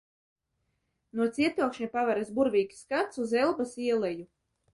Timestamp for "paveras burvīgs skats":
1.97-3.21